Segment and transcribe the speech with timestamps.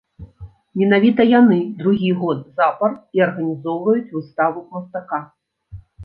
[0.81, 5.19] Менавіта яны другі год запар і арганізоўваюць выставу мастака.